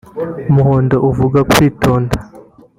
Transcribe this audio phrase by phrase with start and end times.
[0.49, 2.15] umuhondo uvuga kwitonda